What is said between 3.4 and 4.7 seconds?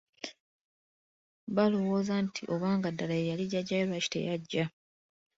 jjajjawe lwaki teyajja.